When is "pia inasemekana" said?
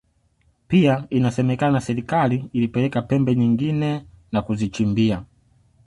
0.67-1.81